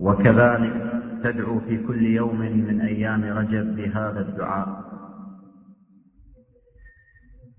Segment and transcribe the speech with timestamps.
[0.00, 0.92] وكذلك
[1.24, 4.66] تدعو في كل يوم من أيام رجب بهذا الدعاء.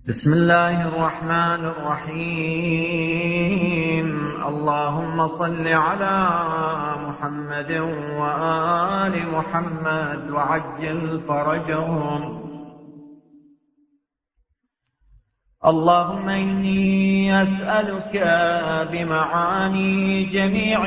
[0.08, 2.98] بسم الله الرحمن الرحيم.
[4.48, 6.30] اللهم صل على
[7.08, 7.72] محمد
[8.22, 12.47] وآل محمد وعجل فرجهم.
[15.66, 18.24] اللهم إني أسألك
[18.92, 20.80] بمعاني جميع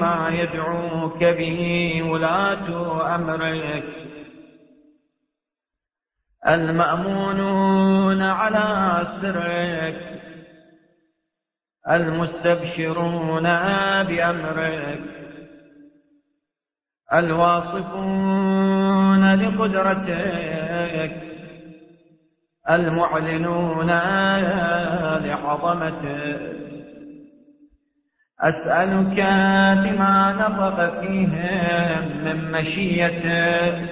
[0.00, 3.84] ما يدعوك به ولاة أمرك.
[6.48, 10.22] المأمونون على سرك.
[11.90, 13.42] المستبشرون
[14.02, 15.00] بأمرك.
[17.12, 17.74] الواصفون
[19.34, 21.27] لقدرتك.
[22.70, 23.90] المعلنون
[25.26, 26.36] لعظمته.
[28.40, 29.20] أسألك
[29.84, 33.88] بما نطق فيهم من مشيته.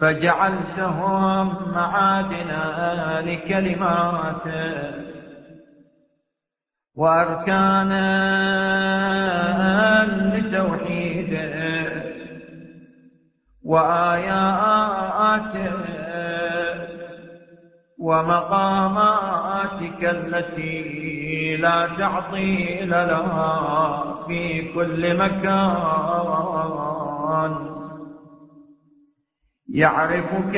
[0.00, 4.74] فجعلتهم معادنا لكلماته.
[6.96, 8.04] وأركانا
[10.34, 11.54] لتوحيده.
[13.64, 14.34] وآياته
[18.04, 26.64] ومقاماتك التي لا تعطيل لها في كل مكان.
[29.68, 30.52] يعرفك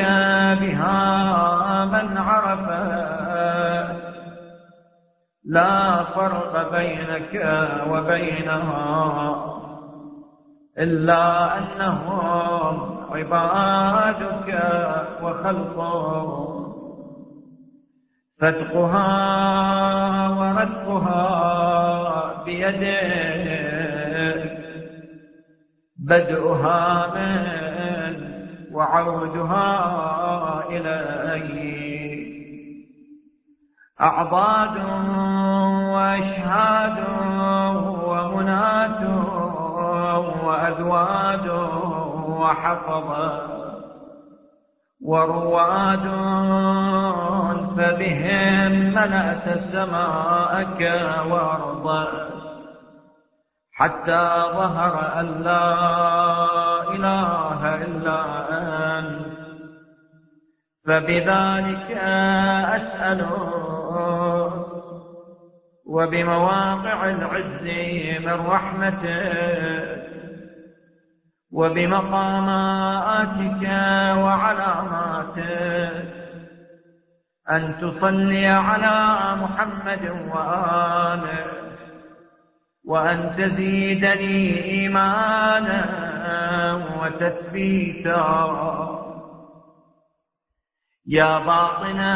[0.61, 0.95] بها
[1.85, 2.71] من عرف.
[5.45, 7.35] لا فرق بينك
[7.91, 9.37] وبينها
[10.79, 14.49] إلا أنهم عبادك
[15.23, 16.67] وخلقك
[18.41, 21.25] فتقها ورتقها
[22.45, 23.77] بيدك
[25.99, 27.57] بدءها من
[28.73, 29.69] وعودها
[30.71, 31.67] إليك
[34.01, 34.77] أعضاد
[35.95, 36.99] وأشهاد
[38.05, 39.03] ومنات
[40.45, 41.49] وأذواد
[42.29, 43.43] وحفظة
[45.03, 46.07] ورواد
[47.77, 50.63] فبهم ملأت السماء
[51.31, 52.07] وارضا
[53.73, 55.75] حتى ظهر أن لا
[56.95, 58.21] إله إلا
[58.99, 59.37] أنت.
[60.87, 61.91] فبذلك
[62.77, 63.27] أسأل
[65.87, 67.63] وبمواقع العز
[68.27, 70.07] من رحمتك
[71.53, 72.83] وبمقاماتك
[74.23, 76.16] وعلاماتك
[77.51, 78.97] أن تصلي على
[79.43, 81.47] محمد وآله
[82.85, 85.85] وأن تزيدني إيمانا
[87.01, 88.23] وتثبيتا.
[91.07, 92.15] يا باطنا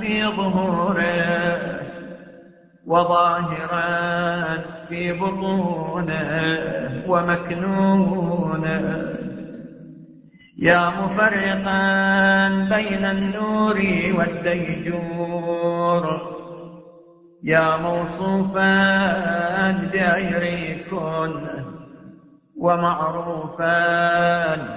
[0.00, 1.80] في ظهوره
[2.86, 3.90] وظاهرا
[4.88, 6.30] في بطونه
[7.08, 8.80] ومكنونه.
[10.60, 13.78] يا مفرقا بين النور
[14.18, 16.04] والديجور.
[17.44, 18.70] يا موصوفا
[19.72, 21.48] بغير كن
[22.56, 23.76] ومعروفا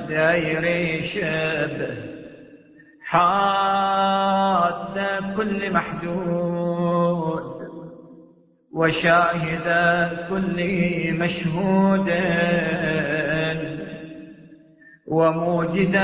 [0.08, 0.66] بغير
[1.14, 1.96] شبه
[3.06, 4.98] حاد
[5.38, 7.44] كل محدود
[8.74, 9.68] وشاهد
[10.30, 10.58] كل
[11.20, 12.10] مشهود.
[15.08, 15.96] وموجد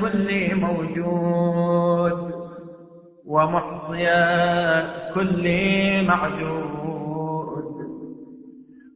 [0.00, 2.32] كل موجود
[3.26, 4.06] ومحصي
[5.14, 5.44] كل
[6.06, 7.64] معدود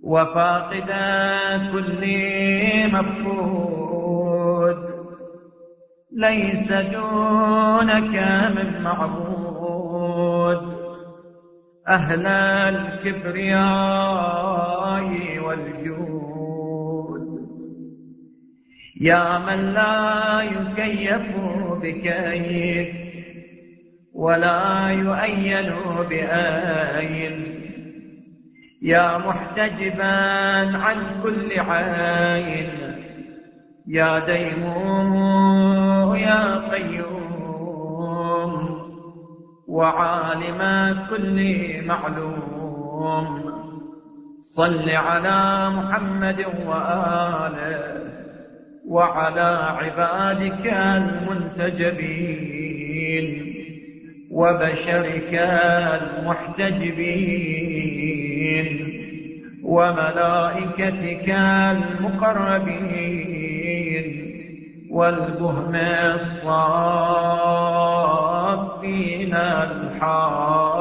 [0.04, 0.90] وفاقد
[1.72, 2.02] كل
[2.92, 4.78] مفقود.
[6.12, 8.14] ليس دونك
[8.56, 10.62] من معبود.
[11.88, 13.68] أهل الكبرياء
[15.46, 16.29] والجود.
[19.00, 21.36] يا من لا يكيف
[21.82, 22.88] بكيف
[24.14, 25.72] ولا يؤين
[26.10, 27.44] بآين
[28.82, 30.14] يا محتجبا
[30.76, 32.68] عن كل عين
[33.88, 35.14] يا ديموم
[36.16, 37.20] يا قيوم
[39.68, 40.60] وعالم
[41.10, 41.38] كل
[41.86, 43.50] معلوم
[44.56, 48.09] صل على محمد وآله
[48.90, 50.66] وعلى عبادك
[51.56, 52.30] المنتجبين
[54.30, 55.34] وبشرك
[56.02, 57.06] المحتجبين
[59.64, 61.28] وملائكتك
[61.70, 63.00] المقربين
[64.90, 66.54] والبهم الصافين
[69.34, 70.80] الحافين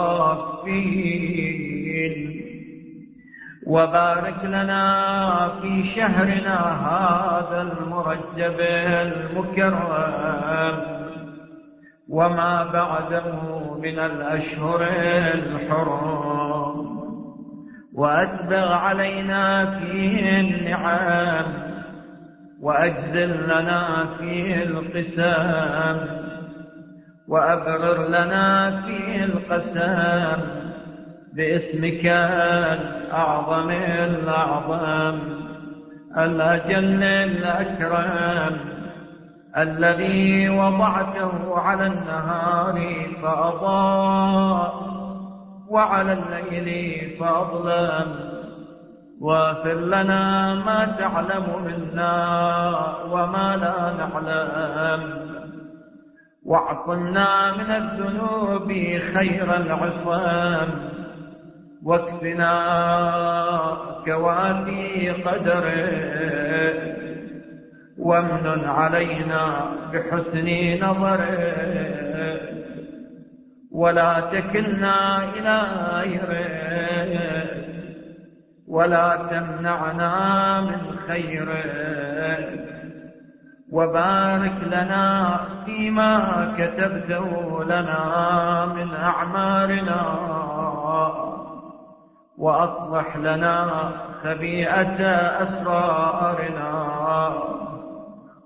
[3.69, 6.57] وبارك لنا في شهرنا
[6.89, 8.60] هذا المرجب
[9.07, 10.75] المكرم.
[12.10, 13.31] وما بعده
[13.83, 14.88] من الأشهر
[15.33, 17.00] الحرم.
[17.95, 21.45] وأسبغ علينا فيه النعم.
[22.62, 25.98] وأجزل لنا فيه القسام
[27.27, 30.39] وأبرر لنا فيه القسام
[31.33, 35.19] باسمك الأعظم الأعظم
[36.17, 38.57] الأجل الأكرم
[39.57, 44.89] الذي وضعته على النهار فأضاء
[45.69, 48.29] وعلى الليل فأظلم.
[49.21, 52.13] واغفر لنا ما تعلم منا
[53.11, 55.29] وما لا نعلم.
[56.45, 58.67] واعصمنا من الذنوب
[59.13, 60.69] خير العصام.
[61.83, 62.53] واكفنا
[64.05, 66.09] كوافي قدره.
[67.97, 70.47] وامن علينا بحسن
[70.85, 72.39] نظره.
[73.71, 75.61] ولا تكلنا إلى
[75.91, 77.47] غيره
[78.67, 82.69] ولا تمنعنا من خيره.
[83.71, 90.01] وبارك لنا فيما كتبته لنا من أعمارنا
[92.39, 93.91] وأصلح لنا
[94.24, 95.01] خبيئة
[95.44, 96.69] أسرارنا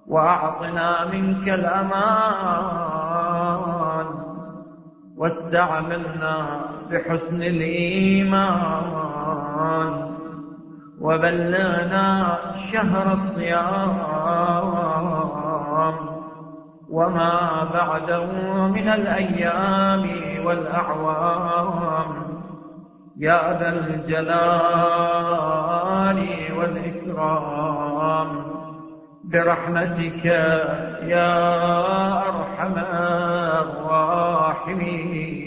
[0.08, 2.84] وأعطنا منك الأمان
[5.18, 6.62] واستعملنا
[6.92, 8.94] بحسن الإيمان
[11.02, 12.38] وبلغنا
[12.72, 13.98] شهر الصيام
[16.90, 18.26] وما بعده
[18.68, 20.06] من الأيام
[20.46, 22.23] والأعوام
[23.20, 24.64] يا ذا الجلال
[26.60, 28.30] والإكرام.
[29.24, 30.26] برحمتك
[31.06, 31.34] يا
[32.18, 32.74] أرحم
[33.62, 35.43] الراحمين.